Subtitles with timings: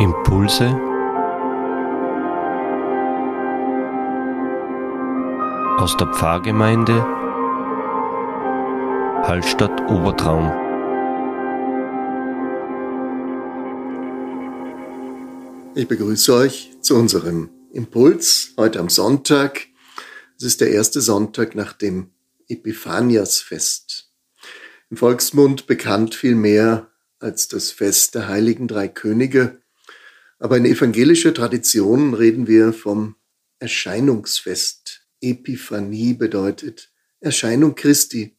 [0.00, 0.64] Impulse
[5.76, 7.02] aus der Pfarrgemeinde
[9.26, 10.52] Hallstatt Obertraum.
[15.74, 19.66] Ich begrüße euch zu unserem Impuls heute am Sonntag.
[20.36, 22.12] Es ist der erste Sonntag nach dem
[22.46, 24.12] Epiphaniasfest.
[24.90, 26.86] Im Volksmund bekannt vielmehr
[27.18, 29.58] als das Fest der heiligen drei Könige
[30.38, 33.16] aber in evangelischer Tradition reden wir vom
[33.58, 35.06] Erscheinungsfest.
[35.20, 38.36] Epiphanie bedeutet Erscheinung Christi.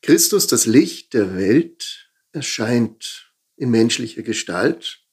[0.00, 5.04] Christus, das Licht der Welt, erscheint in menschlicher Gestalt.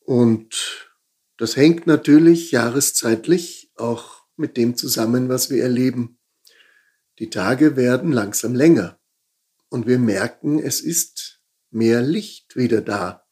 [0.00, 0.90] Und
[1.38, 6.18] das hängt natürlich jahreszeitlich auch mit dem zusammen, was wir erleben.
[7.18, 9.00] Die Tage werden langsam länger
[9.68, 11.40] und wir merken, es ist
[11.70, 13.23] mehr Licht wieder da.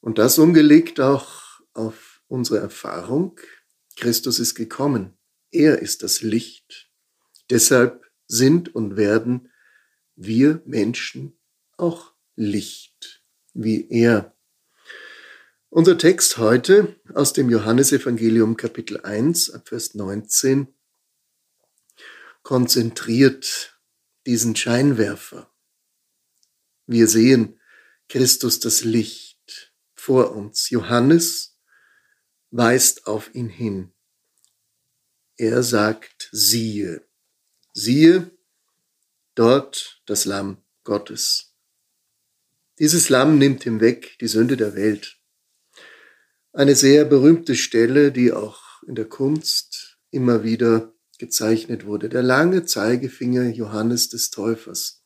[0.00, 3.38] Und das umgelegt auch auf unsere Erfahrung.
[3.96, 5.16] Christus ist gekommen.
[5.50, 6.90] Er ist das Licht.
[7.50, 9.50] Deshalb sind und werden
[10.14, 11.38] wir Menschen
[11.76, 13.22] auch Licht,
[13.54, 14.36] wie er.
[15.70, 20.68] Unser Text heute aus dem Johannesevangelium Kapitel 1 ab Vers 19
[22.42, 23.78] konzentriert
[24.26, 25.52] diesen Scheinwerfer.
[26.86, 27.60] Wir sehen
[28.08, 29.27] Christus das Licht
[30.08, 30.70] vor uns.
[30.70, 31.58] Johannes
[32.50, 33.92] weist auf ihn hin.
[35.36, 37.06] Er sagt, siehe,
[37.74, 38.30] siehe
[39.34, 41.54] dort das Lamm Gottes.
[42.78, 45.18] Dieses Lamm nimmt hinweg die Sünde der Welt.
[46.54, 52.08] Eine sehr berühmte Stelle, die auch in der Kunst immer wieder gezeichnet wurde.
[52.08, 55.04] Der lange Zeigefinger Johannes des Täufers.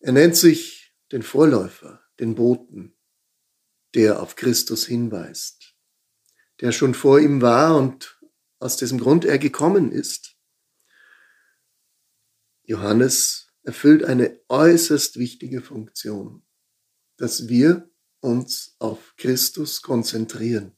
[0.00, 2.97] Er nennt sich den Vorläufer, den Boten,
[3.98, 5.74] der auf Christus hinweist,
[6.60, 8.20] der schon vor ihm war und
[8.60, 10.36] aus diesem Grund er gekommen ist.
[12.62, 16.44] Johannes erfüllt eine äußerst wichtige Funktion,
[17.16, 17.90] dass wir
[18.20, 20.76] uns auf Christus konzentrieren.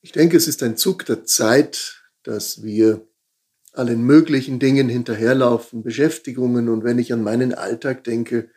[0.00, 3.06] Ich denke, es ist ein Zug der Zeit, dass wir
[3.74, 8.50] allen möglichen Dingen hinterherlaufen, Beschäftigungen und wenn ich an meinen Alltag denke,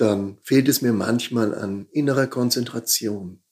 [0.00, 3.42] dann fehlt es mir manchmal an innerer Konzentration.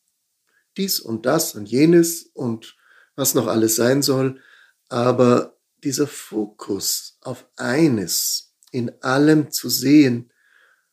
[0.76, 2.76] Dies und das und jenes und
[3.16, 4.40] was noch alles sein soll,
[4.88, 10.30] aber dieser Fokus auf eines in allem zu sehen,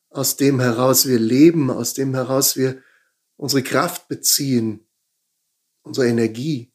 [0.09, 2.81] aus dem heraus wir leben, aus dem heraus wir
[3.37, 4.87] unsere Kraft beziehen,
[5.83, 6.71] unsere Energie.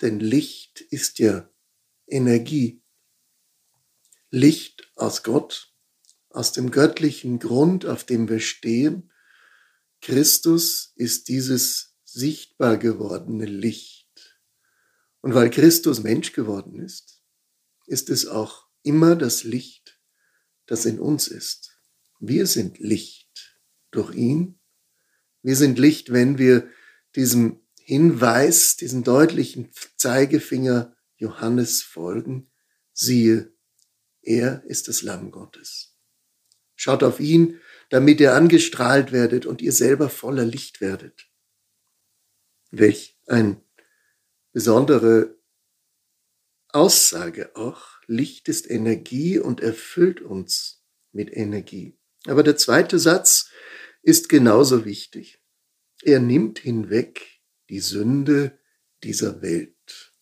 [0.00, 1.48] Denn Licht ist ja
[2.06, 2.82] Energie.
[4.30, 5.71] Licht aus Gott
[6.34, 9.10] aus dem göttlichen Grund, auf dem wir stehen.
[10.00, 14.36] Christus ist dieses sichtbar gewordene Licht.
[15.20, 17.22] Und weil Christus Mensch geworden ist,
[17.86, 20.00] ist es auch immer das Licht,
[20.66, 21.78] das in uns ist.
[22.18, 23.60] Wir sind Licht
[23.90, 24.58] durch ihn.
[25.42, 26.68] Wir sind Licht, wenn wir
[27.14, 32.50] diesem Hinweis, diesem deutlichen Zeigefinger Johannes folgen.
[32.92, 33.52] Siehe,
[34.22, 35.91] er ist das Lamm Gottes.
[36.82, 37.60] Schaut auf ihn,
[37.90, 41.28] damit ihr angestrahlt werdet und ihr selber voller Licht werdet.
[42.72, 43.62] Welch ein
[44.52, 45.38] besondere
[46.70, 48.00] Aussage auch.
[48.08, 50.82] Licht ist Energie und erfüllt uns
[51.12, 51.96] mit Energie.
[52.26, 53.48] Aber der zweite Satz
[54.02, 55.40] ist genauso wichtig.
[56.02, 58.58] Er nimmt hinweg die Sünde
[59.04, 60.12] dieser Welt.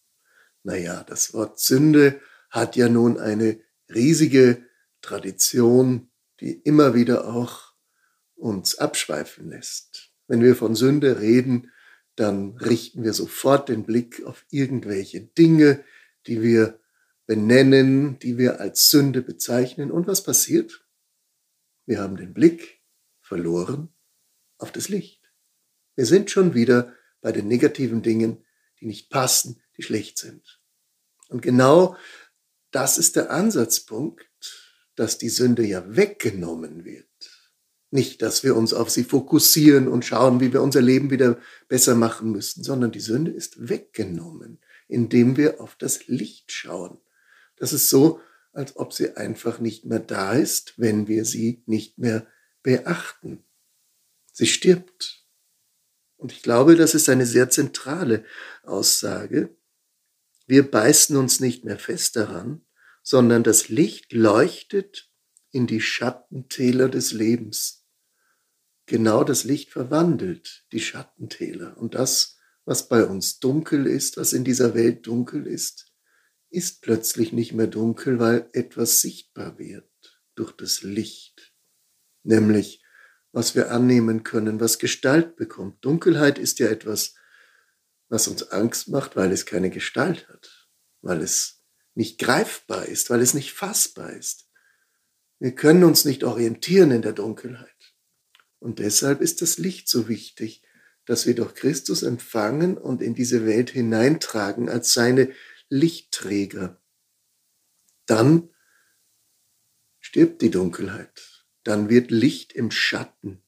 [0.62, 4.66] Naja, das Wort Sünde hat ja nun eine riesige
[5.00, 6.09] Tradition
[6.40, 7.74] die immer wieder auch
[8.34, 10.12] uns abschweifen lässt.
[10.26, 11.70] Wenn wir von Sünde reden,
[12.16, 15.84] dann richten wir sofort den Blick auf irgendwelche Dinge,
[16.26, 16.80] die wir
[17.26, 19.90] benennen, die wir als Sünde bezeichnen.
[19.90, 20.86] Und was passiert?
[21.86, 22.80] Wir haben den Blick
[23.20, 23.92] verloren
[24.58, 25.22] auf das Licht.
[25.96, 28.44] Wir sind schon wieder bei den negativen Dingen,
[28.80, 30.60] die nicht passen, die schlecht sind.
[31.28, 31.96] Und genau
[32.70, 34.29] das ist der Ansatzpunkt,
[35.00, 37.06] dass die Sünde ja weggenommen wird.
[37.90, 41.94] Nicht, dass wir uns auf sie fokussieren und schauen, wie wir unser Leben wieder besser
[41.94, 44.58] machen müssen, sondern die Sünde ist weggenommen,
[44.88, 46.98] indem wir auf das Licht schauen.
[47.56, 48.20] Das ist so,
[48.52, 52.26] als ob sie einfach nicht mehr da ist, wenn wir sie nicht mehr
[52.62, 53.42] beachten.
[54.32, 55.24] Sie stirbt.
[56.18, 58.22] Und ich glaube, das ist eine sehr zentrale
[58.64, 59.48] Aussage.
[60.46, 62.60] Wir beißen uns nicht mehr fest daran,
[63.10, 65.10] sondern das Licht leuchtet
[65.50, 67.84] in die Schattentäler des Lebens.
[68.86, 71.76] genau das Licht verwandelt, die Schattentäler.
[71.76, 75.92] Und das, was bei uns dunkel ist, was in dieser Welt dunkel ist,
[76.50, 79.90] ist plötzlich nicht mehr dunkel, weil etwas sichtbar wird
[80.36, 81.52] durch das Licht,
[82.22, 82.80] nämlich
[83.32, 85.84] was wir annehmen können, was Gestalt bekommt.
[85.84, 87.14] Dunkelheit ist ja etwas,
[88.08, 90.68] was uns Angst macht, weil es keine Gestalt hat,
[91.00, 91.59] weil es
[92.00, 94.48] nicht greifbar ist, weil es nicht fassbar ist.
[95.38, 97.94] Wir können uns nicht orientieren in der Dunkelheit.
[98.58, 100.62] Und deshalb ist das Licht so wichtig,
[101.04, 105.30] dass wir durch Christus empfangen und in diese Welt hineintragen als seine
[105.68, 106.80] Lichtträger.
[108.06, 108.48] Dann
[109.98, 111.44] stirbt die Dunkelheit.
[111.64, 113.42] Dann wird Licht im Schatten.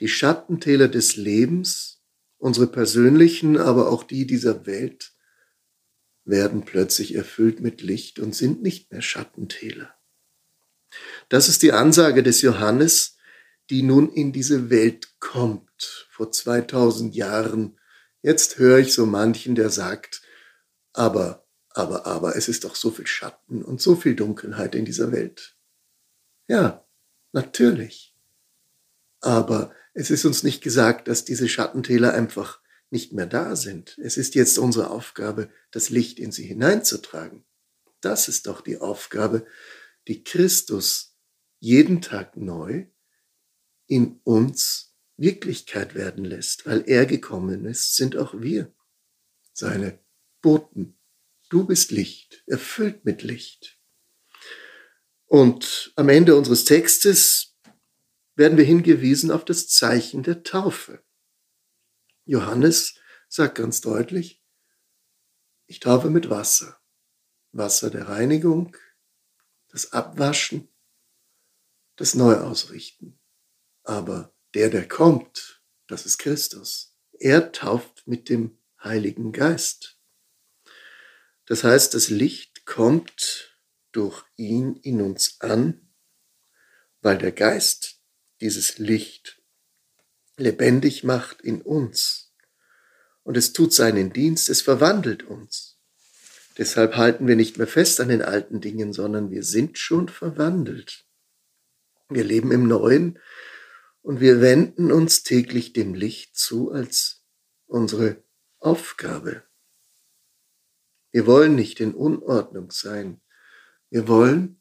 [0.00, 2.02] Die Schattentäler des Lebens,
[2.38, 5.13] unsere persönlichen, aber auch die dieser Welt,
[6.24, 9.94] werden plötzlich erfüllt mit Licht und sind nicht mehr Schattentäler.
[11.28, 13.16] Das ist die Ansage des Johannes,
[13.70, 17.78] die nun in diese Welt kommt, vor 2000 Jahren.
[18.22, 20.22] Jetzt höre ich so manchen, der sagt,
[20.92, 25.12] aber, aber, aber, es ist doch so viel Schatten und so viel Dunkelheit in dieser
[25.12, 25.56] Welt.
[26.46, 26.86] Ja,
[27.32, 28.14] natürlich.
[29.20, 32.60] Aber es ist uns nicht gesagt, dass diese Schattentäler einfach
[32.94, 33.98] nicht mehr da sind.
[33.98, 37.44] Es ist jetzt unsere Aufgabe, das Licht in sie hineinzutragen.
[38.00, 39.46] Das ist doch die Aufgabe,
[40.06, 41.18] die Christus
[41.58, 42.86] jeden Tag neu
[43.88, 46.66] in uns Wirklichkeit werden lässt.
[46.66, 48.72] Weil er gekommen ist, sind auch wir
[49.52, 49.98] seine
[50.40, 50.96] Boten.
[51.48, 53.80] Du bist Licht, erfüllt mit Licht.
[55.26, 57.56] Und am Ende unseres Textes
[58.36, 61.02] werden wir hingewiesen auf das Zeichen der Taufe.
[62.24, 62.94] Johannes
[63.28, 64.42] sagt ganz deutlich,
[65.66, 66.80] ich taufe mit Wasser.
[67.52, 68.76] Wasser der Reinigung,
[69.68, 70.68] das Abwaschen,
[71.96, 73.20] das Neuausrichten.
[73.84, 76.96] Aber der, der kommt, das ist Christus.
[77.12, 79.98] Er tauft mit dem Heiligen Geist.
[81.46, 83.58] Das heißt, das Licht kommt
[83.92, 85.94] durch ihn in uns an,
[87.00, 88.00] weil der Geist
[88.40, 89.43] dieses Licht
[90.36, 92.32] lebendig macht in uns.
[93.22, 95.78] Und es tut seinen Dienst, es verwandelt uns.
[96.58, 101.04] Deshalb halten wir nicht mehr fest an den alten Dingen, sondern wir sind schon verwandelt.
[102.08, 103.18] Wir leben im Neuen
[104.02, 107.24] und wir wenden uns täglich dem Licht zu als
[107.66, 108.22] unsere
[108.58, 109.42] Aufgabe.
[111.10, 113.20] Wir wollen nicht in Unordnung sein.
[113.88, 114.60] Wir wollen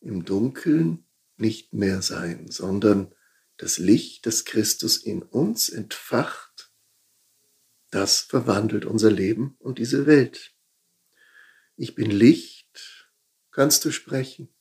[0.00, 1.06] im Dunkeln
[1.36, 3.14] nicht mehr sein, sondern
[3.58, 6.72] das Licht, das Christus in uns entfacht,
[7.90, 10.54] das verwandelt unser Leben und diese Welt.
[11.76, 13.10] Ich bin Licht,
[13.50, 14.54] kannst du sprechen.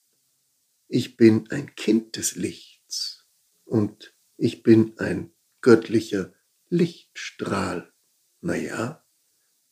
[0.88, 3.27] Ich bin ein Kind des Lichts
[3.65, 6.33] und ich bin ein göttlicher
[6.69, 7.94] Lichtstrahl.
[8.41, 9.05] Naja,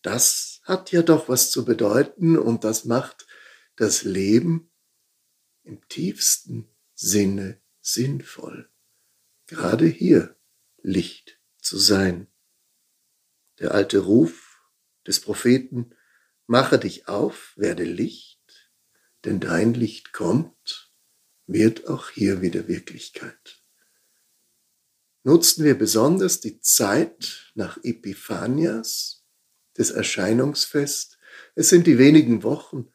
[0.02, 3.26] das hat ja doch was zu bedeuten und das macht
[3.76, 4.72] das Leben
[5.64, 8.70] im tiefsten Sinne sinnvoll
[9.48, 10.36] gerade hier
[10.82, 12.28] Licht zu sein.
[13.60, 14.62] Der alte Ruf
[15.08, 15.96] des Propheten,
[16.48, 18.72] mache dich auf, werde Licht,
[19.24, 20.92] denn dein Licht kommt,
[21.48, 23.62] wird auch hier wieder Wirklichkeit.
[25.24, 29.26] Nutzten wir besonders die Zeit nach Epiphanias,
[29.78, 31.18] des Erscheinungsfest.
[31.56, 32.92] Es sind die wenigen Wochen,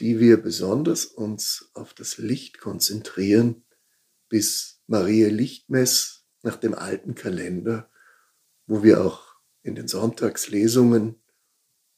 [0.00, 3.64] die wir besonders uns auf das Licht konzentrieren,
[4.28, 7.90] bis Maria Lichtmess nach dem alten Kalender,
[8.66, 11.22] wo wir auch in den Sonntagslesungen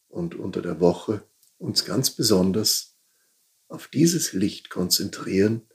[0.09, 1.29] und unter der Woche
[1.59, 2.97] uns ganz besonders
[3.69, 5.69] auf dieses Licht konzentrieren,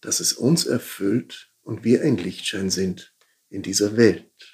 [0.00, 3.14] dass es uns erfüllt und wir ein Lichtschein sind
[3.48, 4.52] in dieser Welt.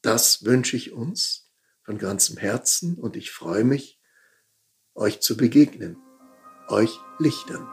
[0.00, 1.50] Das wünsche ich uns
[1.82, 4.00] von ganzem Herzen und ich freue mich,
[4.94, 5.96] euch zu begegnen,
[6.68, 7.66] euch Lichtern.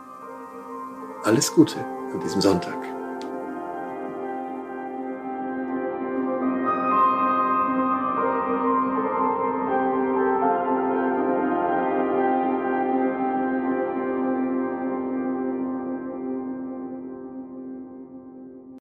[1.23, 3.06] Alles Gute an diesem Sonntag.